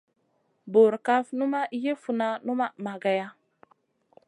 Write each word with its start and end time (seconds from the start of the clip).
Burkaf 0.71 1.25
numa 1.39 1.61
yi 1.83 1.91
funa 2.01 2.27
numa 2.45 2.65
mageya. 2.85 3.27